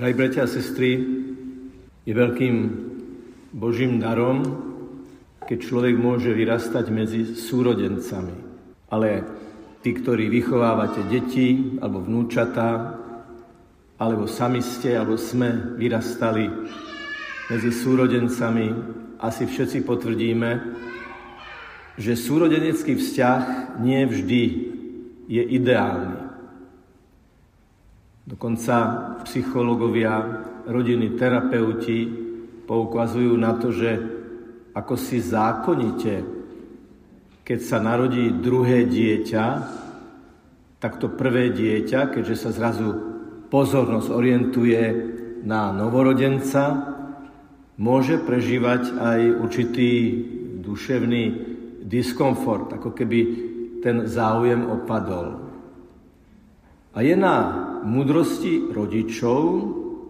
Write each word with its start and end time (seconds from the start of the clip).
Drahí 0.00 0.16
bratia 0.16 0.48
a 0.48 0.48
sestry, 0.48 0.96
je 2.08 2.12
veľkým 2.16 2.56
Božím 3.52 4.00
darom, 4.00 4.40
keď 5.44 5.58
človek 5.60 6.00
môže 6.00 6.32
vyrastať 6.32 6.88
medzi 6.88 7.36
súrodencami. 7.36 8.32
Ale 8.88 9.20
tí, 9.84 9.92
ktorí 9.92 10.32
vychovávate 10.32 11.04
deti 11.04 11.76
alebo 11.84 12.00
vnúčatá, 12.00 12.96
alebo 14.00 14.24
sami 14.24 14.64
ste, 14.64 14.96
alebo 14.96 15.20
sme 15.20 15.76
vyrastali 15.76 16.48
medzi 17.52 17.68
súrodencami, 17.68 18.72
asi 19.20 19.44
všetci 19.44 19.84
potvrdíme, 19.84 20.50
že 22.00 22.16
súrodenecký 22.16 22.96
vzťah 22.96 23.76
nie 23.84 24.00
vždy 24.08 24.42
je 25.28 25.42
ideálny. 25.60 26.19
Dokonca 28.24 28.76
psychológovia, 29.26 30.44
rodiny, 30.68 31.16
terapeuti 31.16 32.06
poukazujú 32.68 33.34
na 33.34 33.56
to, 33.56 33.74
že 33.74 33.90
ako 34.76 34.94
si 34.94 35.18
zákonite, 35.18 36.22
keď 37.42 37.58
sa 37.58 37.82
narodí 37.82 38.30
druhé 38.30 38.86
dieťa, 38.86 39.46
tak 40.78 41.02
to 41.02 41.10
prvé 41.10 41.50
dieťa, 41.50 42.14
keďže 42.14 42.36
sa 42.38 42.50
zrazu 42.54 42.88
pozornosť 43.50 44.08
orientuje 44.14 44.80
na 45.42 45.74
novorodenca, 45.74 46.94
môže 47.80 48.22
prežívať 48.22 48.94
aj 48.94 49.20
určitý 49.42 49.90
duševný 50.62 51.24
diskomfort, 51.82 52.78
ako 52.78 52.94
keby 52.94 53.20
ten 53.82 54.06
záujem 54.06 54.70
opadol. 54.70 55.49
A 56.90 57.06
je 57.06 57.14
na 57.14 57.36
múdrosti 57.86 58.66
rodičov, 58.74 59.40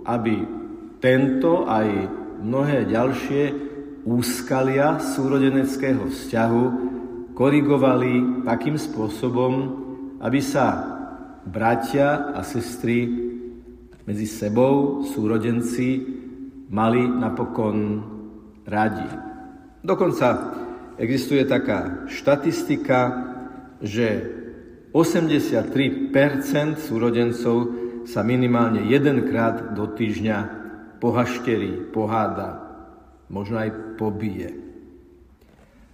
aby 0.08 0.36
tento 0.96 1.68
aj 1.68 1.88
mnohé 2.40 2.88
ďalšie 2.88 3.42
úskalia 4.08 4.96
súrodeneckého 4.96 6.08
vzťahu 6.08 6.64
korigovali 7.36 8.44
takým 8.48 8.80
spôsobom, 8.80 9.52
aby 10.24 10.40
sa 10.40 10.96
bratia 11.44 12.32
a 12.32 12.40
sestry 12.40 13.08
medzi 14.08 14.24
sebou, 14.24 15.04
súrodenci, 15.04 16.00
mali 16.72 17.04
napokon 17.04 17.76
radi. 18.64 19.08
Dokonca 19.84 20.28
existuje 20.96 21.44
taká 21.44 22.08
štatistika, 22.08 23.00
že 23.84 24.39
83% 24.90 26.82
súrodencov 26.82 27.56
sa 28.10 28.26
minimálne 28.26 28.90
jedenkrát 28.90 29.70
do 29.78 29.86
týždňa 29.86 30.38
pohašterí, 30.98 31.94
poháda, 31.94 32.58
možno 33.30 33.62
aj 33.62 33.70
pobije. 33.94 34.50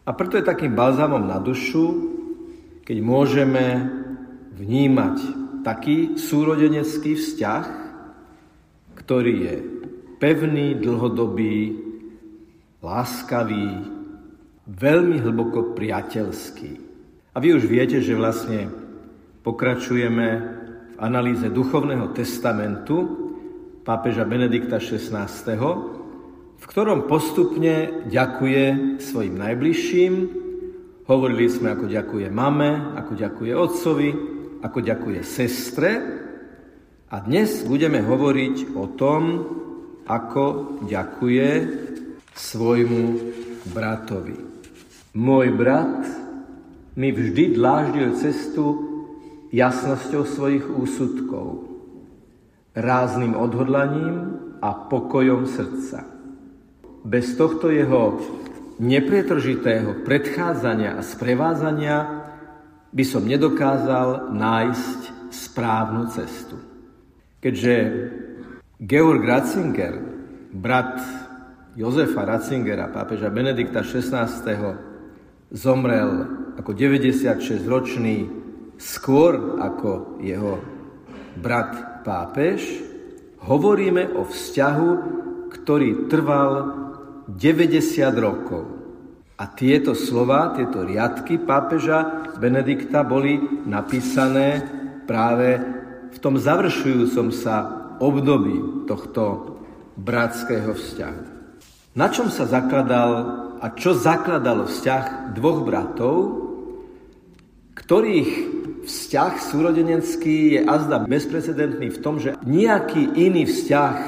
A 0.07 0.15
preto 0.15 0.39
je 0.41 0.49
takým 0.49 0.73
balzámom 0.73 1.29
na 1.29 1.37
dušu, 1.43 2.15
keď 2.87 2.99
môžeme 3.03 3.67
vnímať 4.57 5.17
taký 5.67 6.15
súrodenecký 6.15 7.19
vzťah, 7.19 7.67
ktorý 8.97 9.35
je 9.43 9.55
pevný, 10.23 10.79
dlhodobý, 10.79 11.75
láskavý, 12.81 13.83
veľmi 14.67 15.21
hlboko 15.21 15.75
priateľský. 15.75 16.73
A 17.35 17.43
vy 17.43 17.59
už 17.59 17.69
viete, 17.69 18.01
že 18.01 18.17
vlastne 18.17 18.86
Pokračujeme 19.47 20.29
v 20.91 20.99
analýze 20.99 21.47
duchovného 21.55 22.11
testamentu 22.11 22.99
pápeža 23.87 24.27
Benedikta 24.27 24.83
XVI, 24.83 25.31
v 26.59 26.65
ktorom 26.67 27.07
postupne 27.07 28.03
ďakuje 28.11 28.99
svojim 28.99 29.39
najbližším. 29.39 30.13
Hovorili 31.07 31.47
sme, 31.47 31.79
ako 31.79 31.87
ďakuje 31.87 32.27
mame, 32.27 32.99
ako 32.99 33.13
ďakuje 33.15 33.53
otcovi, 33.55 34.11
ako 34.67 34.79
ďakuje 34.83 35.21
sestre. 35.23 35.91
A 37.15 37.23
dnes 37.23 37.63
budeme 37.71 38.03
hovoriť 38.03 38.75
o 38.75 38.99
tom, 38.99 39.23
ako 40.11 40.75
ďakuje 40.91 41.51
svojmu 42.35 43.05
bratovi. 43.71 44.35
Môj 45.15 45.55
brat 45.55 46.03
mi 46.99 47.15
vždy 47.15 47.55
dláždil 47.55 48.11
cestu 48.19 48.86
jasnosťou 49.57 50.23
svojich 50.29 50.67
úsudkov, 50.69 51.65
rázným 52.77 53.33
odhodlaním 53.33 54.37
a 54.61 54.77
pokojom 54.93 55.49
srdca. 55.49 56.05
Bez 57.07 57.33
tohto 57.41 57.73
jeho 57.73 58.21
nepretržitého 58.77 60.05
predchádzania 60.05 61.01
a 61.01 61.01
sprevázania 61.01 61.97
by 62.93 63.05
som 63.07 63.25
nedokázal 63.25 64.37
nájsť 64.37 65.33
správnu 65.33 66.13
cestu. 66.13 66.61
Keďže 67.41 67.75
Georg 68.77 69.25
Ratzinger, 69.25 69.95
brat 70.53 71.01
Jozefa 71.77 72.29
Ratzingera, 72.29 72.93
pápeža 72.93 73.33
Benedikta 73.33 73.81
XVI, 73.81 74.29
zomrel 75.53 76.11
ako 76.57 76.73
96-ročný 76.73 78.46
skôr 78.77 79.61
ako 79.61 80.21
jeho 80.21 80.61
brat 81.37 82.05
pápež, 82.05 82.63
hovoríme 83.45 84.17
o 84.17 84.25
vzťahu, 84.25 84.91
ktorý 85.53 86.09
trval 86.09 86.51
90 87.29 87.83
rokov. 88.17 88.65
A 89.37 89.45
tieto 89.53 89.93
slova, 89.93 90.57
tieto 90.57 90.81
riadky 90.81 91.37
pápeža 91.37 92.33
Benedikta 92.41 93.05
boli 93.05 93.37
napísané 93.69 94.65
práve 95.05 95.61
v 96.13 96.19
tom 96.25 96.41
završujúcom 96.41 97.29
sa 97.37 97.57
období 98.01 98.89
tohto 98.89 99.57
bratského 100.01 100.73
vzťahu. 100.73 101.23
Na 101.97 102.09
čom 102.09 102.33
sa 102.33 102.49
zakladal 102.49 103.11
a 103.61 103.67
čo 103.77 103.97
zakladalo 103.97 104.69
vzťah 104.69 105.33
dvoch 105.37 105.65
bratov, 105.65 106.17
ktorých 107.77 108.56
Vzťah 108.87 109.43
súrodenecký 109.51 110.55
je 110.55 110.61
azda 110.63 111.03
bezprecedentný 111.11 111.91
v 111.91 111.99
tom, 111.99 112.23
že 112.23 112.39
nejaký 112.47 113.19
iný 113.19 113.43
vzťah 113.43 113.99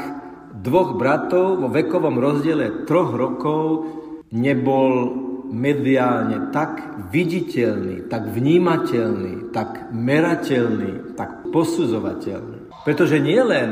dvoch 0.63 0.95
bratov 0.95 1.59
vo 1.59 1.67
vekovom 1.67 2.15
rozdiele 2.23 2.87
troch 2.87 3.11
rokov 3.11 3.91
nebol 4.31 5.19
mediálne 5.51 6.55
tak 6.55 6.79
viditeľný, 7.11 8.07
tak 8.07 8.31
vnímateľný, 8.31 9.51
tak 9.51 9.91
merateľný, 9.91 11.19
tak 11.19 11.51
posudzovateľný. 11.51 12.71
Pretože 12.87 13.19
nielen 13.19 13.71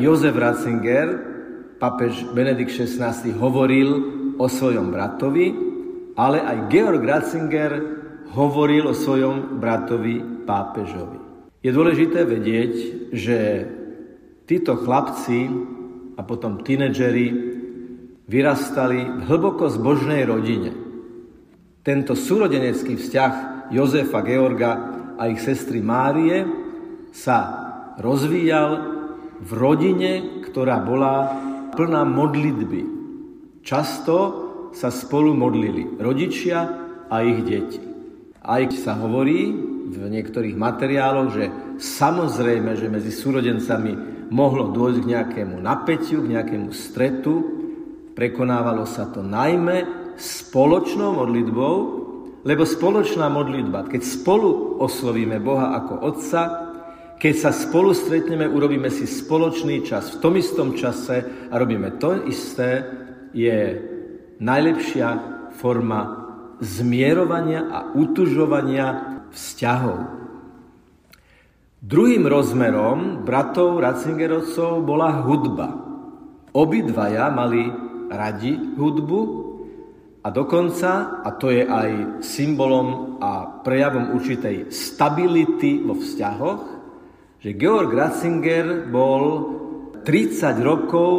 Jozef 0.00 0.32
Ratzinger, 0.40 1.20
papež 1.76 2.32
Benedikt 2.32 2.72
XVI 2.72 3.12
hovoril 3.36 3.90
o 4.40 4.46
svojom 4.48 4.88
bratovi, 4.88 5.52
ale 6.16 6.40
aj 6.40 6.72
Georg 6.72 7.02
Ratzinger 7.04 7.72
hovoril 8.32 8.88
o 8.88 8.94
svojom 8.96 9.60
bratovi 9.60 10.35
pápežovi. 10.46 11.18
Je 11.66 11.74
dôležité 11.74 12.22
vedieť, 12.22 12.74
že 13.10 13.38
títo 14.46 14.78
chlapci 14.78 15.50
a 16.14 16.22
potom 16.22 16.62
tínedžeri 16.62 17.26
vyrastali 18.30 19.02
v 19.02 19.20
hlboko 19.26 19.66
zbožnej 19.66 20.22
rodine. 20.22 20.70
Tento 21.82 22.14
súrodenecký 22.14 22.98
vzťah 22.98 23.32
Jozefa 23.74 24.22
Georga 24.22 24.72
a 25.18 25.26
ich 25.26 25.42
sestry 25.42 25.82
Márie 25.82 26.46
sa 27.10 27.38
rozvíjal 27.98 28.70
v 29.42 29.50
rodine, 29.52 30.42
ktorá 30.46 30.82
bola 30.82 31.14
plná 31.74 32.02
modlitby. 32.06 32.82
Často 33.66 34.16
sa 34.70 34.88
spolu 34.94 35.34
modlili 35.34 35.98
rodičia 35.98 36.58
a 37.10 37.16
ich 37.22 37.42
deti. 37.42 37.82
Aj 38.46 38.62
sa 38.70 38.94
hovorí, 38.98 39.74
v 39.86 40.10
niektorých 40.10 40.58
materiáloch, 40.58 41.30
že 41.30 41.44
samozrejme, 41.78 42.74
že 42.74 42.90
medzi 42.90 43.14
súrodencami 43.14 43.92
mohlo 44.34 44.74
dôjsť 44.74 44.98
k 45.02 45.10
nejakému 45.14 45.56
napätiu, 45.62 46.26
k 46.26 46.32
nejakému 46.34 46.74
stretu. 46.74 47.34
Prekonávalo 48.18 48.82
sa 48.88 49.06
to 49.06 49.22
najmä 49.22 49.86
spoločnou 50.18 51.14
modlitbou, 51.14 51.76
lebo 52.42 52.62
spoločná 52.66 53.30
modlitba, 53.30 53.86
keď 53.86 54.02
spolu 54.02 54.80
oslovíme 54.82 55.38
Boha 55.38 55.76
ako 55.78 55.94
Otca, 56.02 56.42
keď 57.16 57.34
sa 57.48 57.50
spolu 57.50 57.96
stretneme, 57.96 58.44
urobíme 58.44 58.92
si 58.92 59.08
spoločný 59.08 59.80
čas 59.88 60.16
v 60.16 60.20
tom 60.20 60.36
istom 60.36 60.76
čase 60.76 61.48
a 61.48 61.54
robíme 61.56 61.96
to 61.96 62.28
isté, 62.28 62.84
je 63.32 63.80
najlepšia 64.36 65.08
forma 65.56 66.28
zmierovania 66.60 67.68
a 67.72 67.78
utužovania 67.96 69.15
vzťahov. 69.36 69.98
Druhým 71.84 72.24
rozmerom 72.24 73.22
bratov 73.22 73.78
Ratzingerovcov 73.84 74.80
bola 74.82 75.22
hudba. 75.22 75.68
Obidvaja 76.56 77.28
mali 77.28 77.68
radi 78.08 78.56
hudbu 78.56 79.20
a 80.24 80.32
dokonca, 80.32 81.22
a 81.22 81.30
to 81.36 81.52
je 81.52 81.62
aj 81.62 82.24
symbolom 82.24 83.20
a 83.22 83.62
prejavom 83.62 84.16
určitej 84.16 84.72
stability 84.72 85.84
vo 85.84 85.94
vzťahoch, 85.94 86.62
že 87.38 87.54
Georg 87.54 87.92
Ratzinger 87.94 88.90
bol 88.90 89.22
30 90.02 90.64
rokov 90.64 91.12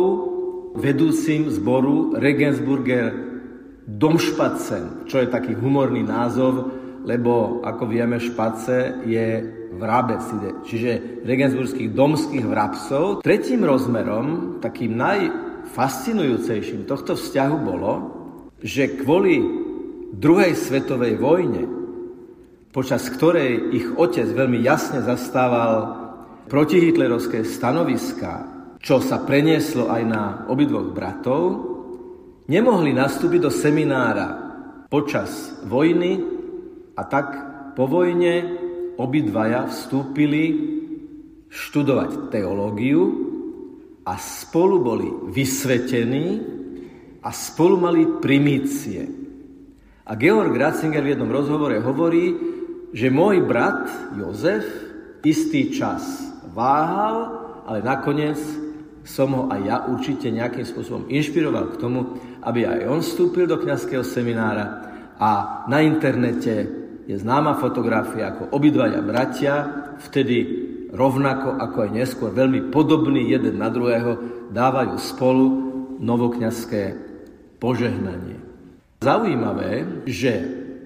vedúcim 0.76 1.48
zboru 1.54 2.18
Regensburger 2.18 3.14
Domšpacen, 3.88 5.08
čo 5.08 5.24
je 5.24 5.32
taký 5.32 5.56
humorný 5.56 6.04
názov, 6.04 6.68
lebo 7.08 7.64
ako 7.64 7.88
vieme, 7.88 8.20
špace 8.20 9.08
je 9.08 9.40
vrabec, 9.80 10.20
čiže 10.68 11.24
regensburských 11.24 11.96
domských 11.96 12.44
vrabcov. 12.44 13.24
Tretím 13.24 13.64
rozmerom, 13.64 14.60
takým 14.60 15.00
najfascinujúcejším 15.00 16.84
tohto 16.84 17.16
vzťahu 17.16 17.56
bolo, 17.64 17.94
že 18.60 19.00
kvôli 19.00 19.40
druhej 20.12 20.52
svetovej 20.52 21.16
vojne, 21.16 21.64
počas 22.76 23.08
ktorej 23.08 23.72
ich 23.72 23.88
otec 23.96 24.28
veľmi 24.28 24.60
jasne 24.60 25.00
zastával 25.00 25.96
protihitlerovské 26.52 27.48
stanoviska, 27.48 28.44
čo 28.84 29.00
sa 29.00 29.24
prenieslo 29.24 29.88
aj 29.88 30.04
na 30.04 30.24
obidvoch 30.52 30.92
bratov, 30.92 31.64
nemohli 32.52 32.92
nastúpiť 32.92 33.40
do 33.40 33.52
seminára 33.52 34.28
počas 34.88 35.60
vojny 35.68 36.37
a 36.98 37.02
tak 37.06 37.28
po 37.78 37.86
vojne 37.86 38.58
obidvaja 38.98 39.70
vstúpili 39.70 40.74
študovať 41.48 42.34
teológiu 42.34 43.02
a 44.02 44.18
spolu 44.18 44.82
boli 44.82 45.08
vysvetení 45.30 46.42
a 47.22 47.30
spolu 47.30 47.76
mali 47.78 48.02
primície. 48.18 49.06
A 50.08 50.16
Georg 50.16 50.56
Ratzinger 50.56 51.04
v 51.04 51.14
jednom 51.14 51.30
rozhovore 51.30 51.78
hovorí, 51.84 52.34
že 52.96 53.14
môj 53.14 53.44
brat 53.46 54.16
Jozef 54.16 54.66
istý 55.22 55.70
čas 55.76 56.02
váhal, 56.56 57.46
ale 57.68 57.84
nakoniec 57.84 58.40
som 59.04 59.32
ho 59.36 59.44
aj 59.52 59.62
ja 59.64 59.78
určite 59.92 60.32
nejakým 60.32 60.64
spôsobom 60.64 61.04
inšpiroval 61.12 61.76
k 61.76 61.80
tomu, 61.80 62.16
aby 62.44 62.64
aj 62.64 62.80
on 62.88 63.00
vstúpil 63.04 63.46
do 63.48 63.60
kňazského 63.60 64.04
seminára 64.04 64.88
a 65.20 65.64
na 65.68 65.84
internete 65.84 66.87
je 67.08 67.16
známa 67.16 67.56
fotografia, 67.56 68.36
ako 68.36 68.52
obidvaja 68.52 69.00
bratia, 69.00 69.56
vtedy 70.04 70.38
rovnako 70.92 71.56
ako 71.56 71.78
aj 71.88 71.92
neskôr 71.96 72.30
veľmi 72.36 72.68
podobný 72.68 73.32
jeden 73.32 73.64
na 73.64 73.72
druhého, 73.72 74.20
dávajú 74.52 75.00
spolu 75.00 75.46
novokňazské 76.04 76.84
požehnanie. 77.64 78.44
Zaujímavé, 79.00 80.04
že 80.04 80.34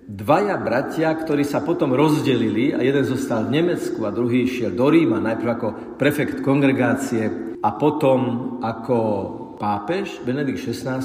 dvaja 0.06 0.62
bratia, 0.62 1.09
ktorí 1.15 1.41
sa 1.41 1.63
potom 1.63 1.95
rozdelili 1.95 2.75
a 2.75 2.83
jeden 2.83 3.01
zostal 3.07 3.47
v 3.47 3.62
Nemecku 3.62 4.03
a 4.06 4.13
druhý 4.13 4.45
šiel 4.45 4.77
do 4.77 4.91
Ríma, 4.91 5.23
najprv 5.23 5.50
ako 5.50 5.68
prefekt 5.97 6.45
kongregácie 6.45 7.57
a 7.62 7.69
potom 7.75 8.21
ako 8.62 8.97
pápež 9.57 10.21
Benedikt 10.21 10.59
XVI 10.59 11.01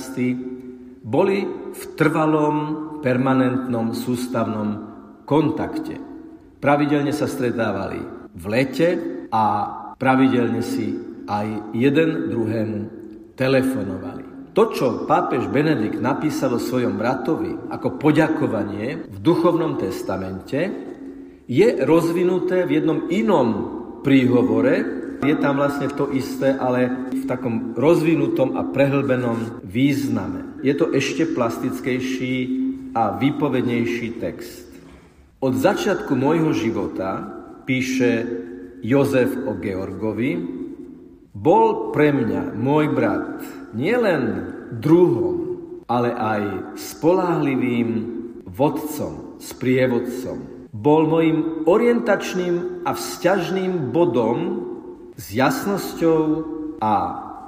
boli 1.07 1.47
v 1.71 1.83
trvalom, 1.95 2.57
permanentnom, 3.05 3.95
sústavnom 3.95 4.96
kontakte. 5.27 5.99
Pravidelne 6.63 7.11
sa 7.13 7.27
stretávali 7.27 8.01
v 8.33 8.45
lete 8.47 8.89
a 9.29 9.45
pravidelne 9.99 10.63
si 10.63 10.95
aj 11.27 11.75
jeden 11.75 12.31
druhému 12.31 12.79
telefonovali. 13.35 14.55
To, 14.57 14.73
čo 14.73 15.05
pápež 15.05 15.53
Benedikt 15.53 16.01
napísal 16.01 16.57
o 16.57 16.63
svojom 16.63 16.97
bratovi 16.97 17.53
ako 17.69 18.01
poďakovanie 18.01 19.05
v 19.05 19.17
duchovnom 19.21 19.77
testamente, 19.77 20.73
je 21.45 21.69
rozvinuté 21.85 22.65
v 22.65 22.81
jednom 22.81 23.05
inom 23.13 23.49
príhovore, 24.01 25.05
je 25.21 25.37
tam 25.37 25.61
vlastne 25.61 25.89
to 25.93 26.09
isté, 26.13 26.57
ale 26.57 27.09
v 27.13 27.25
takom 27.25 27.77
rozvinutom 27.77 28.57
a 28.57 28.65
prehlbenom 28.65 29.65
význame. 29.65 30.61
Je 30.65 30.73
to 30.77 30.93
ešte 30.93 31.29
plastickejší 31.37 32.37
a 32.93 33.17
výpovednejší 33.17 34.21
text. 34.21 34.76
Od 35.37 35.53
začiatku 35.53 36.17
môjho 36.17 36.57
života, 36.57 37.21
píše 37.69 38.25
Jozef 38.81 39.37
o 39.45 39.53
Georgovi, 39.61 40.33
bol 41.37 41.93
pre 41.93 42.09
mňa 42.09 42.57
môj 42.57 42.97
brat 42.97 43.45
nielen 43.77 44.49
druhom, 44.81 45.61
ale 45.93 46.17
aj 46.17 46.43
spolahlivým 46.81 47.89
vodcom, 48.49 49.37
sprievodcom. 49.37 50.73
Bol 50.73 51.05
mojim 51.05 51.69
orientačným 51.69 52.89
a 52.89 52.97
vzťažným 52.97 53.93
bodom 53.93 54.65
s 55.21 55.37
jasnosťou 55.37 56.21
a 56.81 56.95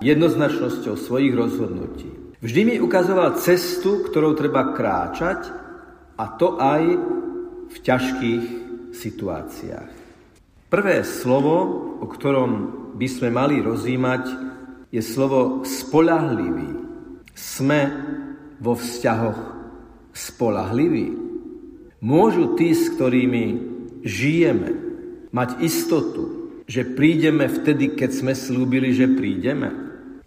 jednoznačnosťou 0.04 0.92
svojich 0.92 1.32
rozhodnutí. 1.32 2.12
Vždy 2.44 2.60
mi 2.68 2.74
ukazoval 2.84 3.40
cestu, 3.40 4.04
ktorou 4.04 4.36
treba 4.36 4.76
kráčať 4.76 5.48
a 6.20 6.36
to 6.36 6.60
aj 6.60 6.82
v 7.68 7.76
ťažkých 7.78 8.44
situáciách. 8.92 9.90
Prvé 10.68 11.00
slovo, 11.00 11.56
o 12.00 12.06
ktorom 12.08 12.50
by 13.00 13.08
sme 13.08 13.28
mali 13.32 13.64
rozímať, 13.64 14.28
je 14.92 15.00
slovo 15.00 15.64
spolahlivý. 15.64 16.76
Sme 17.32 17.80
vo 18.60 18.76
vzťahoch 18.76 19.40
spolahliví. 20.12 21.14
Môžu 22.04 22.58
tí, 22.58 22.74
s 22.74 22.90
ktorými 22.92 23.44
žijeme, 24.02 24.70
mať 25.30 25.60
istotu, 25.62 26.50
že 26.68 26.84
prídeme 26.84 27.48
vtedy, 27.48 27.96
keď 27.96 28.10
sme 28.12 28.32
slúbili, 28.36 28.92
že 28.92 29.08
prídeme? 29.08 29.72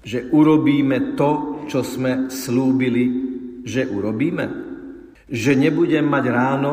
Že 0.02 0.34
urobíme 0.34 1.14
to, 1.14 1.64
čo 1.70 1.86
sme 1.86 2.34
slúbili, 2.34 3.06
že 3.62 3.86
urobíme? 3.86 4.46
Že 5.30 5.52
nebudem 5.70 6.06
mať 6.10 6.26
ráno 6.34 6.72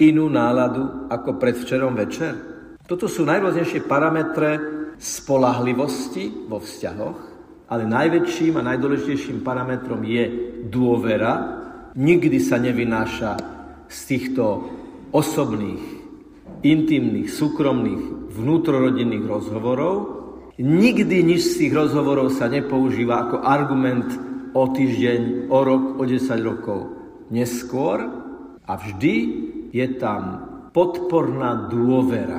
inú 0.00 0.30
náladu 0.30 1.10
ako 1.10 1.36
predvčerom 1.38 1.94
večer? 1.94 2.32
Toto 2.84 3.08
sú 3.08 3.24
najrôznejšie 3.24 3.88
parametre 3.88 4.50
spolahlivosti 5.00 6.46
vo 6.46 6.60
vzťahoch, 6.60 7.18
ale 7.72 7.82
najväčším 7.88 8.60
a 8.60 8.66
najdôležitejším 8.74 9.40
parametrom 9.40 10.04
je 10.04 10.24
dôvera. 10.68 11.64
Nikdy 11.96 12.38
sa 12.42 12.60
nevynáša 12.60 13.32
z 13.88 13.98
týchto 14.04 14.68
osobných 15.14 16.04
intimných, 16.64 17.28
súkromných, 17.28 18.34
vnútrorodinných 18.34 19.24
rozhovorov. 19.28 19.94
Nikdy 20.56 21.16
nič 21.22 21.40
z 21.44 21.54
tých 21.66 21.72
rozhovorov 21.76 22.32
sa 22.32 22.48
nepoužíva 22.48 23.28
ako 23.28 23.36
argument 23.44 24.08
o 24.54 24.70
týždeň, 24.70 25.50
o 25.50 25.58
rok, 25.60 25.84
o 26.00 26.02
10 26.06 26.24
rokov 26.40 26.94
neskôr 27.32 28.00
a 28.64 28.72
vždy 28.78 29.43
je 29.74 29.86
tam 29.98 30.22
podporná 30.70 31.66
dôvera. 31.66 32.38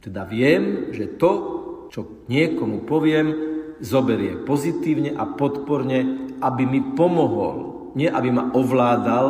Teda 0.00 0.24
viem, 0.24 0.88
že 0.96 1.20
to, 1.20 1.32
čo 1.92 2.24
niekomu 2.32 2.88
poviem, 2.88 3.28
zoberie 3.84 4.40
pozitívne 4.48 5.12
a 5.12 5.28
podporne, 5.28 6.32
aby 6.40 6.64
mi 6.64 6.80
pomohol. 6.96 7.92
Nie 7.92 8.08
aby 8.08 8.32
ma 8.32 8.48
ovládal, 8.56 9.26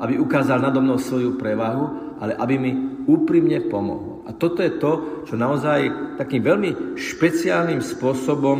aby 0.00 0.16
ukázal 0.16 0.64
nado 0.64 0.80
mnou 0.80 0.96
svoju 0.96 1.36
prevahu, 1.36 2.16
ale 2.24 2.32
aby 2.40 2.54
mi 2.56 2.72
úprimne 3.04 3.68
pomohol. 3.68 4.24
A 4.24 4.32
toto 4.32 4.64
je 4.64 4.72
to, 4.80 5.24
čo 5.28 5.36
naozaj 5.36 6.16
takým 6.16 6.40
veľmi 6.40 6.96
špeciálnym 6.96 7.84
spôsobom 7.84 8.58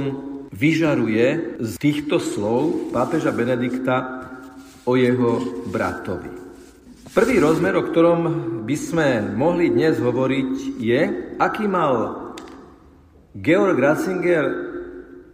vyžaruje 0.53 1.57
z 1.65 1.73
týchto 1.81 2.21
slov 2.21 2.93
pápeža 2.93 3.33
Benedikta 3.33 4.29
o 4.85 5.01
jeho 5.01 5.65
bratovi. 5.73 6.44
Prvý 7.14 7.38
rozmer, 7.38 7.78
o 7.78 7.87
ktorom 7.87 8.21
by 8.66 8.75
sme 8.75 9.23
mohli 9.38 9.71
dnes 9.71 10.02
hovoriť, 10.02 10.83
je, 10.83 11.00
aký 11.38 11.71
mal 11.71 12.18
Georg 13.38 13.78
Ratzinger 13.78 14.42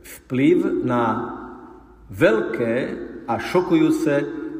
vplyv 0.05 0.85
na 0.85 1.05
veľké 2.13 2.75
a 3.25 3.41
šokujúce 3.41 4.13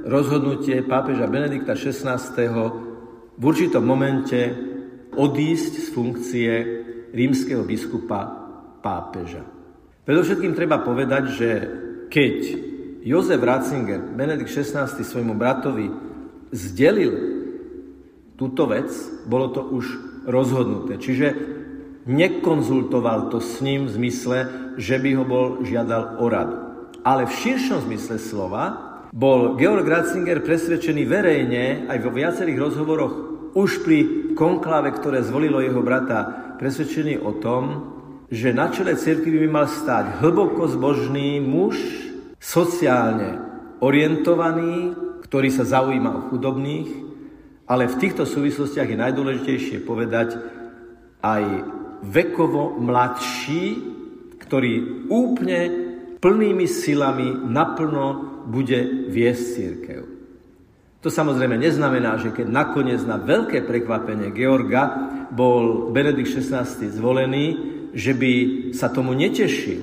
rozhodnutie 0.09 0.81
pápeža 0.81 1.29
Benedikta 1.29 1.77
XVI 1.77 2.17
v 3.37 3.43
určitom 3.45 3.85
momente 3.85 4.41
odísť 5.13 5.73
z 5.77 5.87
funkcie 5.93 6.51
rímskeho 7.13 7.69
biskupa 7.69 8.33
pápeža. 8.81 9.45
Predovšetkým 10.09 10.57
treba 10.57 10.81
povedať, 10.81 11.25
že 11.37 11.51
keď 12.09 12.37
Jozef 13.05 13.45
Ratzinger, 13.45 14.09
Benedikt 14.09 14.49
XVI 14.49 14.89
svojmu 14.89 15.37
bratovi 15.37 16.09
zdelil 16.51 17.15
túto 18.39 18.67
vec, 18.71 18.91
bolo 19.27 19.51
to 19.51 19.63
už 19.65 19.85
rozhodnuté. 20.27 20.97
Čiže 20.97 21.27
nekonzultoval 22.09 23.29
to 23.29 23.39
s 23.39 23.61
ním 23.61 23.87
v 23.87 23.95
zmysle, 23.95 24.39
že 24.81 24.97
by 24.97 25.11
ho 25.17 25.25
bol 25.25 25.47
žiadal 25.63 26.19
o 26.19 26.27
radu. 26.27 26.57
Ale 27.05 27.29
v 27.29 27.37
širšom 27.37 27.89
zmysle 27.89 28.17
slova 28.21 28.65
bol 29.11 29.57
Georg 29.59 29.85
Ratzinger 29.85 30.45
presvedčený 30.45 31.03
verejne 31.09 31.91
aj 31.91 31.99
vo 32.01 32.11
viacerých 32.15 32.59
rozhovoroch 32.61 33.15
už 33.57 33.83
pri 33.83 33.99
konklave, 34.39 34.95
ktoré 34.95 35.27
zvolilo 35.27 35.59
jeho 35.59 35.83
brata, 35.83 36.55
presvedčený 36.63 37.19
o 37.19 37.35
tom, 37.43 37.63
že 38.31 38.55
na 38.55 38.71
čele 38.71 38.95
cirkvi 38.95 39.43
by 39.43 39.49
mal 39.51 39.67
stáť 39.67 40.23
hlboko 40.23 40.71
zbožný 40.71 41.43
muž, 41.43 41.77
sociálne 42.39 43.43
orientovaný, 43.83 44.95
ktorý 45.31 45.49
sa 45.55 45.63
zaujíma 45.63 46.11
o 46.11 46.25
chudobných, 46.27 46.91
ale 47.71 47.87
v 47.87 47.99
týchto 48.03 48.27
súvislostiach 48.27 48.91
je 48.91 48.99
najdôležitejšie 48.99 49.87
povedať 49.87 50.35
aj 51.23 51.45
vekovo 52.03 52.75
mladší, 52.83 53.79
ktorý 54.43 55.07
úplne 55.07 55.61
plnými 56.19 56.67
silami 56.67 57.31
naplno 57.47 58.43
bude 58.51 59.07
viesť 59.07 59.45
církev. 59.55 60.01
To 61.01 61.09
samozrejme 61.09 61.57
neznamená, 61.63 62.19
že 62.19 62.35
keď 62.35 62.51
nakoniec 62.51 62.99
na 63.07 63.17
veľké 63.17 63.63
prekvapenie 63.65 64.35
Georga 64.35 65.15
bol 65.31 65.95
Benedikt 65.95 66.43
XVI 66.43 66.67
zvolený, 66.67 67.47
že 67.95 68.19
by 68.19 68.33
sa 68.75 68.91
tomu 68.91 69.15
netešil. 69.15 69.81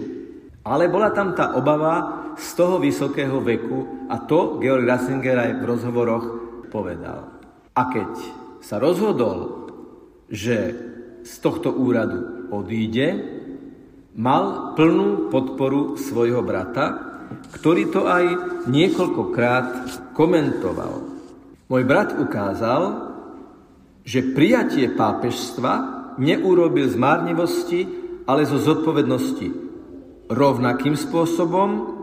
Ale 0.67 0.91
bola 0.91 1.15
tam 1.15 1.31
tá 1.31 1.55
obava 1.55 2.16
z 2.37 2.49
toho 2.53 2.77
vysokého 2.77 3.41
veku 3.41 4.07
a 4.13 4.21
to 4.21 4.61
Georg 4.61 4.85
Ratzinger 4.85 5.37
aj 5.41 5.51
v 5.57 5.67
rozhovoroch 5.67 6.25
povedal. 6.69 7.33
A 7.73 7.81
keď 7.89 8.11
sa 8.61 8.77
rozhodol, 8.77 9.69
že 10.29 10.73
z 11.25 11.33
tohto 11.41 11.73
úradu 11.73 12.49
odíde, 12.53 13.37
mal 14.17 14.73
plnú 14.73 15.29
podporu 15.33 15.97
svojho 15.97 16.41
brata, 16.41 17.17
ktorý 17.53 17.89
to 17.91 18.07
aj 18.07 18.25
niekoľkokrát 18.69 19.67
komentoval. 20.15 21.05
Môj 21.67 21.83
brat 21.83 22.15
ukázal, 22.15 23.11
že 24.07 24.31
prijatie 24.31 24.87
pápežstva 24.95 25.73
neurobil 26.17 26.87
z 26.87 26.95
márnivosti, 26.95 27.81
ale 28.23 28.47
zo 28.47 28.59
zodpovednosti 28.59 29.67
rovnakým 30.27 30.95
spôsobom, 30.95 31.96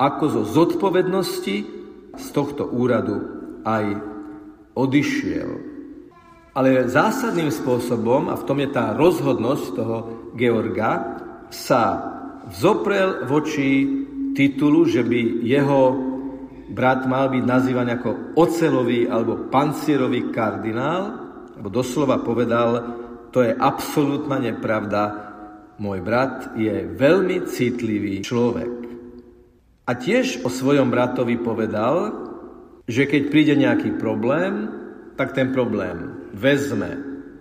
ako 0.00 0.24
zo 0.32 0.42
zodpovednosti 0.48 1.56
z 2.16 2.26
tohto 2.32 2.64
úradu 2.72 3.20
aj 3.68 3.84
odišiel. 4.72 5.50
Ale 6.56 6.88
zásadným 6.88 7.52
spôsobom, 7.52 8.32
a 8.32 8.34
v 8.34 8.46
tom 8.48 8.58
je 8.64 8.68
tá 8.72 8.96
rozhodnosť 8.96 9.66
toho 9.76 9.98
Georga, 10.34 11.20
sa 11.52 11.82
vzoprel 12.48 13.28
voči 13.28 13.86
titulu, 14.34 14.88
že 14.88 15.04
by 15.04 15.44
jeho 15.46 15.80
brat 16.70 17.06
mal 17.06 17.30
byť 17.30 17.44
nazývaný 17.44 17.90
ako 17.98 18.10
ocelový 18.38 19.06
alebo 19.06 19.46
pancierový 19.50 20.30
kardinál, 20.34 21.02
alebo 21.54 21.68
doslova 21.70 22.22
povedal, 22.22 22.98
to 23.30 23.46
je 23.46 23.52
absolútna 23.54 24.42
nepravda, 24.42 25.30
môj 25.78 26.02
brat 26.02 26.54
je 26.58 26.88
veľmi 26.88 27.46
citlivý 27.46 28.22
človek. 28.22 28.99
A 29.90 29.98
tiež 29.98 30.46
o 30.46 30.48
svojom 30.54 30.86
bratovi 30.86 31.34
povedal, 31.34 32.14
že 32.86 33.10
keď 33.10 33.22
príde 33.26 33.54
nejaký 33.58 33.98
problém, 33.98 34.70
tak 35.18 35.34
ten 35.34 35.50
problém 35.50 36.30
vezme 36.30 36.94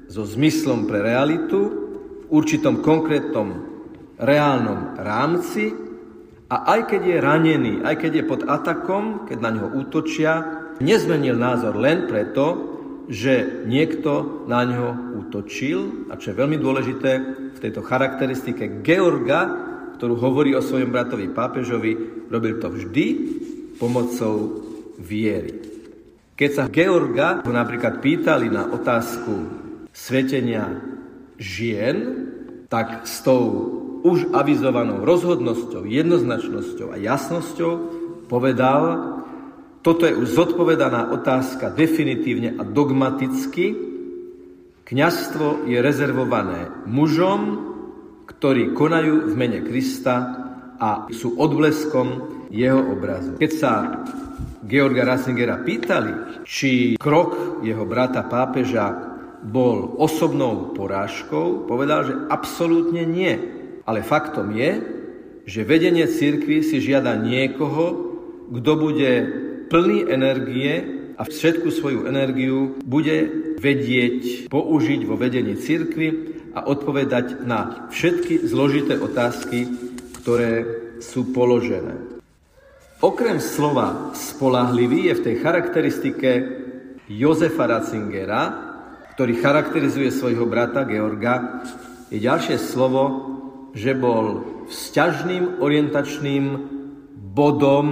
so 0.09 0.25
zmyslom 0.25 0.89
pre 0.89 1.05
realitu 1.05 1.69
v 2.25 2.25
určitom 2.33 2.81
konkrétnom 2.81 3.69
reálnom 4.17 4.97
rámci 4.97 5.77
a 6.49 6.73
aj 6.73 6.89
keď 6.89 7.01
je 7.05 7.17
ranený, 7.21 7.73
aj 7.85 7.95
keď 8.01 8.11
je 8.17 8.25
pod 8.25 8.41
atakom, 8.49 9.29
keď 9.29 9.37
na 9.37 9.51
ňo 9.53 9.65
útočia, 9.85 10.33
nezmenil 10.81 11.37
názor 11.37 11.77
len 11.77 12.09
preto, 12.09 12.65
že 13.05 13.61
niekto 13.69 14.41
na 14.49 14.65
ňo 14.65 15.21
útočil, 15.21 16.09
a 16.09 16.17
čo 16.17 16.33
je 16.33 16.39
veľmi 16.41 16.57
dôležité 16.57 17.11
v 17.53 17.61
tejto 17.61 17.85
charakteristike 17.85 18.81
Georga, 18.81 19.69
ktorú 20.01 20.17
hovorí 20.17 20.57
o 20.57 20.65
svojom 20.65 20.89
bratovi 20.89 21.29
pápežovi, 21.29 22.18
robil 22.29 22.61
to 22.61 22.69
vždy 22.69 23.05
pomocou 23.81 24.61
viery. 25.01 25.57
Keď 26.39 26.49
sa 26.55 26.65
Georga 26.71 27.43
napríklad 27.43 27.99
pýtali 27.99 28.47
na 28.47 28.71
otázku 28.71 29.51
svetenia 29.91 30.79
žien, 31.35 32.29
tak 32.71 33.03
s 33.03 33.19
tou 33.25 33.43
už 33.99 34.31
avizovanou 34.31 35.03
rozhodnosťou, 35.03 35.83
jednoznačnosťou 35.83 36.95
a 36.95 37.01
jasnosťou 37.01 37.71
povedal, 38.31 38.81
toto 39.83 40.07
je 40.07 40.15
už 40.15 40.27
zodpovedaná 40.31 41.11
otázka 41.11 41.75
definitívne 41.75 42.55
a 42.55 42.63
dogmaticky. 42.63 43.75
Kňazstvo 44.87 45.67
je 45.67 45.77
rezervované 45.83 46.71
mužom, 46.87 47.67
ktorí 48.27 48.71
konajú 48.71 49.27
v 49.27 49.33
mene 49.35 49.59
Krista 49.67 50.38
a 50.79 51.11
sú 51.11 51.35
odbleskom 51.35 52.07
jeho 52.49 52.79
obrazu. 52.79 53.35
Keď 53.35 53.51
sa 53.51 53.73
Georga 54.63 55.03
Rassingera 55.03 55.59
pýtali, 55.59 56.43
či 56.47 56.95
krok 56.95 57.61
jeho 57.61 57.83
brata 57.83 58.23
pápeža 58.23 58.95
bol 59.43 59.95
osobnou 59.99 60.75
porážkou, 60.75 61.67
povedal, 61.67 62.07
že 62.07 62.15
absolútne 62.27 63.03
nie. 63.07 63.33
Ale 63.87 64.03
faktom 64.03 64.51
je, 64.55 64.71
že 65.49 65.67
vedenie 65.67 66.05
cirkvi 66.05 66.61
si 66.61 66.77
žiada 66.83 67.15
niekoho, 67.17 68.13
kto 68.49 68.71
bude 68.77 69.11
plný 69.69 70.09
energie 70.09 70.73
a 71.17 71.25
všetku 71.25 71.73
svoju 71.73 72.05
energiu 72.05 72.79
bude 72.85 73.27
vedieť 73.59 74.47
použiť 74.47 75.01
vo 75.03 75.19
vedení 75.19 75.57
cirkvi 75.57 76.37
a 76.53 76.65
odpovedať 76.65 77.45
na 77.45 77.89
všetky 77.91 78.45
zložité 78.45 78.97
otázky, 78.97 79.67
ktoré 80.19 80.53
sú 80.99 81.31
položené. 81.31 82.19
Okrem 82.99 83.39
slova 83.39 84.11
spolahlivý 84.11 85.07
je 85.07 85.13
v 85.15 85.23
tej 85.23 85.35
charakteristike 85.39 86.31
Jozefa 87.07 87.65
Ratzingera, 87.65 88.41
ktorý 89.15 89.39
charakterizuje 89.39 90.11
svojho 90.11 90.43
brata 90.43 90.83
Georga, 90.83 91.63
je 92.11 92.19
ďalšie 92.19 92.59
slovo 92.59 93.35
že 93.73 93.93
bol 93.93 94.41
vzťažným 94.69 95.61
orientačným 95.61 96.45
bodom 97.33 97.87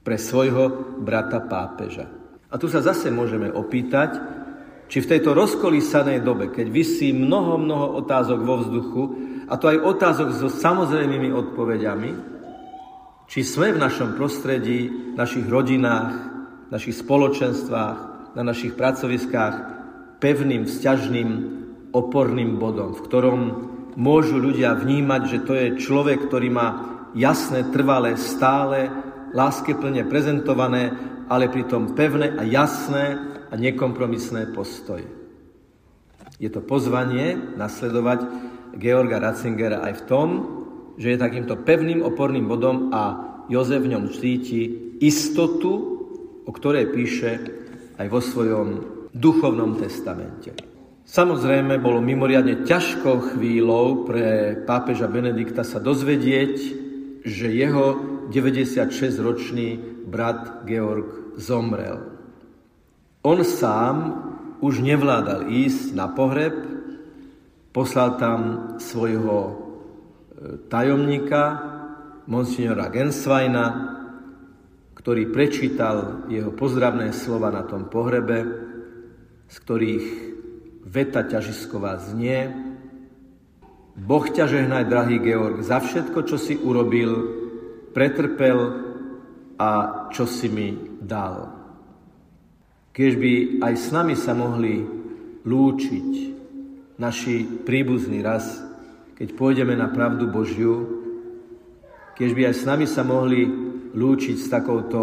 pre 0.00 0.16
svojho 0.16 0.96
brata 1.04 1.44
pápeža. 1.44 2.08
A 2.48 2.56
tu 2.56 2.72
sa 2.72 2.80
zase 2.80 3.12
môžeme 3.12 3.52
opýtať, 3.52 4.16
či 4.88 5.04
v 5.04 5.10
tejto 5.12 5.36
rozkolísanej 5.36 6.24
dobe, 6.24 6.48
keď 6.48 6.66
vysí 6.72 7.12
mnoho, 7.12 7.60
mnoho 7.60 7.86
otázok 8.00 8.40
vo 8.40 8.56
vzduchu, 8.64 9.02
a 9.48 9.54
to 9.56 9.72
aj 9.72 9.80
otázok 9.80 10.28
so 10.36 10.52
samozrejmými 10.52 11.32
odpovediami, 11.32 12.10
či 13.28 13.40
sme 13.44 13.72
v 13.72 13.80
našom 13.80 14.16
prostredí, 14.16 15.12
v 15.12 15.16
našich 15.16 15.48
rodinách, 15.48 16.12
v 16.68 16.70
našich 16.72 17.00
spoločenstvách, 17.00 17.98
na 18.36 18.42
našich 18.44 18.76
pracoviskách 18.76 19.54
pevným, 20.20 20.68
vzťažným, 20.68 21.28
oporným 21.92 22.60
bodom, 22.60 22.92
v 22.92 23.04
ktorom 23.04 23.40
môžu 23.96 24.36
ľudia 24.36 24.76
vnímať, 24.76 25.22
že 25.24 25.38
to 25.44 25.52
je 25.56 25.66
človek, 25.80 26.28
ktorý 26.28 26.48
má 26.52 26.68
jasné, 27.16 27.64
trvalé, 27.72 28.20
stále, 28.20 28.92
plne 29.32 30.04
prezentované, 30.08 30.92
ale 31.28 31.52
pritom 31.52 31.92
pevné 31.92 32.36
a 32.36 32.44
jasné 32.44 33.16
a 33.48 33.54
nekompromisné 33.56 34.52
postoje. 34.52 35.08
Je 36.38 36.48
to 36.48 36.62
pozvanie 36.62 37.36
nasledovať 37.58 38.47
Georga 38.76 39.22
Ratzingera 39.22 39.86
aj 39.86 39.94
v 40.02 40.06
tom, 40.10 40.28
že 40.98 41.14
je 41.14 41.22
takýmto 41.22 41.62
pevným 41.62 42.02
oporným 42.02 42.44
bodom 42.44 42.90
a 42.90 43.02
Jozef 43.48 43.80
v 43.80 43.96
ňom 43.96 44.12
cíti 44.12 44.62
istotu, 45.00 45.72
o 46.44 46.50
ktorej 46.50 46.92
píše 46.92 47.30
aj 47.96 48.06
vo 48.10 48.20
svojom 48.20 48.68
duchovnom 49.14 49.78
testamente. 49.80 50.52
Samozrejme, 51.08 51.80
bolo 51.80 52.04
mimoriadne 52.04 52.68
ťažkou 52.68 53.32
chvíľou 53.32 54.04
pre 54.04 54.60
pápeža 54.68 55.08
Benedikta 55.08 55.64
sa 55.64 55.80
dozvedieť, 55.80 56.54
že 57.24 57.48
jeho 57.48 57.96
96-ročný 58.28 59.80
brat 60.04 60.68
Georg 60.68 61.40
zomrel. 61.40 62.12
On 63.24 63.40
sám 63.40 63.96
už 64.60 64.84
nevládal 64.84 65.48
ísť 65.48 65.96
na 65.96 66.12
pohreb, 66.12 66.52
poslal 67.72 68.16
tam 68.16 68.40
svojho 68.80 69.38
e, 69.38 69.52
tajomníka, 70.68 71.42
monsignora 72.28 72.92
Gensweina, 72.92 73.96
ktorý 74.98 75.32
prečítal 75.32 76.28
jeho 76.28 76.52
pozdravné 76.52 77.16
slova 77.16 77.48
na 77.48 77.64
tom 77.64 77.88
pohrebe, 77.88 78.38
z 79.48 79.56
ktorých 79.64 80.06
Veta 80.88 81.24
ťažisková 81.24 82.00
znie, 82.00 82.48
Boh 83.98 84.22
ťa 84.22 84.46
žehnaj, 84.46 84.86
drahý 84.86 85.18
Georg, 85.18 85.58
za 85.60 85.82
všetko, 85.82 86.22
čo 86.22 86.38
si 86.38 86.54
urobil, 86.54 87.12
pretrpel 87.90 88.58
a 89.58 89.70
čo 90.14 90.22
si 90.22 90.46
mi 90.46 90.70
dal. 91.02 91.50
Keď 92.94 93.12
by 93.18 93.32
aj 93.58 93.74
s 93.74 93.88
nami 93.90 94.14
sa 94.14 94.38
mohli 94.38 94.86
lúčiť 95.42 96.10
naši 96.98 97.46
príbuzní 97.46 98.20
raz, 98.20 98.58
keď 99.14 99.28
pôjdeme 99.38 99.78
na 99.78 99.86
pravdu 99.86 100.26
Božiu, 100.26 100.98
keď 102.18 102.30
by 102.34 102.42
aj 102.50 102.54
s 102.58 102.64
nami 102.66 102.86
sa 102.90 103.06
mohli 103.06 103.46
lúčiť 103.94 104.36
s 104.36 104.50
takouto 104.50 105.00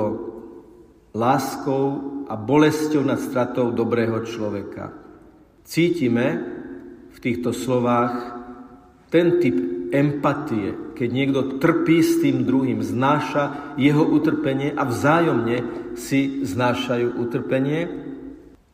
láskou 1.16 1.84
a 2.28 2.36
bolesťou 2.36 3.08
nad 3.08 3.20
stratou 3.24 3.72
dobrého 3.72 4.28
človeka. 4.28 4.92
Cítime 5.64 6.28
v 7.16 7.18
týchto 7.24 7.56
slovách 7.56 8.44
ten 9.08 9.40
typ 9.40 9.56
empatie, 9.96 10.96
keď 11.00 11.10
niekto 11.10 11.42
trpí 11.64 12.04
s 12.04 12.20
tým 12.20 12.44
druhým, 12.44 12.84
znáša 12.84 13.76
jeho 13.80 14.04
utrpenie 14.04 14.76
a 14.76 14.84
vzájomne 14.84 15.58
si 15.96 16.44
znášajú 16.44 17.16
utrpenie 17.16 17.88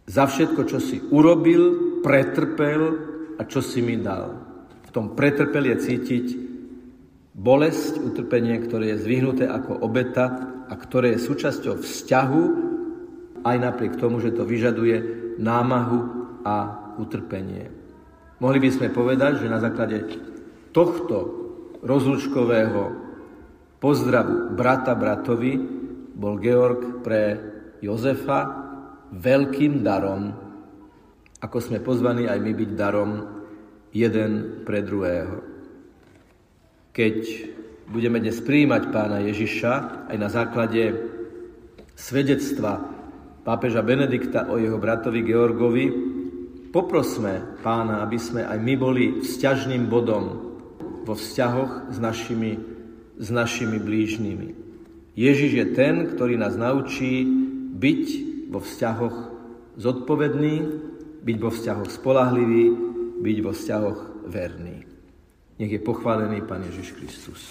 za 0.10 0.26
všetko, 0.26 0.62
čo 0.66 0.82
si 0.82 0.98
urobil, 1.14 2.02
pretrpel 2.02 3.11
a 3.42 3.50
čo 3.50 3.58
si 3.58 3.82
mi 3.82 3.98
dal. 3.98 4.38
V 4.86 4.90
tom 4.94 5.18
pretrpel 5.18 5.74
je 5.74 5.78
cítiť 5.82 6.26
bolesť, 7.34 7.98
utrpenie, 7.98 8.62
ktoré 8.62 8.94
je 8.94 9.02
zvyhnuté 9.02 9.50
ako 9.50 9.82
obeta 9.82 10.30
a 10.70 10.74
ktoré 10.78 11.18
je 11.18 11.26
súčasťou 11.26 11.82
vzťahu, 11.82 12.44
aj 13.42 13.58
napriek 13.58 13.98
tomu, 13.98 14.22
že 14.22 14.38
to 14.38 14.46
vyžaduje 14.46 15.02
námahu 15.42 16.00
a 16.46 16.58
utrpenie. 17.02 17.74
Mohli 18.38 18.60
by 18.62 18.70
sme 18.70 18.94
povedať, 18.94 19.42
že 19.42 19.50
na 19.50 19.58
základe 19.58 20.06
tohto 20.70 21.18
rozlučkového 21.82 22.94
pozdravu 23.82 24.54
brata 24.54 24.94
bratovi 24.94 25.58
bol 26.14 26.38
Georg 26.38 27.02
pre 27.02 27.42
Jozefa 27.82 28.70
veľkým 29.10 29.82
darom, 29.82 30.51
ako 31.42 31.58
sme 31.58 31.82
pozvaní 31.82 32.30
aj 32.30 32.38
my 32.38 32.52
byť 32.54 32.72
darom 32.78 33.12
jeden 33.92 34.64
pre 34.64 34.86
druhého. 34.86 35.42
Keď 36.94 37.18
budeme 37.90 38.22
dnes 38.22 38.38
príjmať 38.46 38.94
pána 38.94 39.26
Ježiša 39.26 40.08
aj 40.14 40.18
na 40.22 40.30
základe 40.30 40.96
svedectva 41.98 42.78
pápeža 43.42 43.82
Benedikta 43.82 44.48
o 44.54 44.62
jeho 44.62 44.78
bratovi 44.78 45.26
Georgovi, 45.26 45.86
poprosme 46.70 47.58
pána, 47.66 48.06
aby 48.06 48.22
sme 48.22 48.46
aj 48.46 48.60
my 48.62 48.74
boli 48.78 49.06
vzťažným 49.26 49.90
bodom 49.90 50.54
vo 51.02 51.14
vzťahoch 51.18 51.90
s 51.90 51.98
našimi, 51.98 52.54
s 53.18 53.28
našimi 53.34 53.82
blížnymi. 53.82 54.50
Ježiš 55.18 55.52
je 55.58 55.66
ten, 55.74 56.06
ktorý 56.06 56.38
nás 56.38 56.54
naučí 56.56 57.26
byť 57.76 58.04
vo 58.54 58.62
vzťahoch 58.62 59.18
zodpovedný, 59.76 60.56
byť 61.22 61.38
vo 61.38 61.50
vzťahoch 61.54 61.90
spolahlivý, 61.90 62.64
byť 63.22 63.38
vo 63.46 63.52
vzťahoch 63.54 64.00
verný. 64.28 64.78
Nech 65.62 65.72
je 65.72 65.82
pochválený 65.82 66.42
Pán 66.42 66.66
Ježiš 66.66 66.98
Kristus. 66.98 67.42